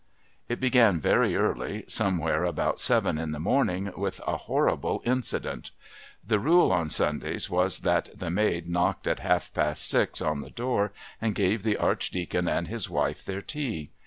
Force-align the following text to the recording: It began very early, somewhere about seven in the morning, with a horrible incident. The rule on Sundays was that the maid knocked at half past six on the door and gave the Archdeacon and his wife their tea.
It 0.49 0.59
began 0.59 0.99
very 0.99 1.35
early, 1.35 1.85
somewhere 1.87 2.43
about 2.43 2.79
seven 2.79 3.19
in 3.19 3.33
the 3.33 3.39
morning, 3.39 3.91
with 3.95 4.19
a 4.25 4.35
horrible 4.35 5.03
incident. 5.05 5.69
The 6.25 6.39
rule 6.39 6.71
on 6.71 6.89
Sundays 6.89 7.51
was 7.51 7.81
that 7.81 8.09
the 8.17 8.31
maid 8.31 8.67
knocked 8.67 9.05
at 9.05 9.19
half 9.19 9.53
past 9.53 9.87
six 9.87 10.19
on 10.19 10.41
the 10.41 10.49
door 10.49 10.91
and 11.21 11.35
gave 11.35 11.61
the 11.61 11.77
Archdeacon 11.77 12.47
and 12.47 12.67
his 12.67 12.89
wife 12.89 13.23
their 13.23 13.43
tea. 13.43 13.91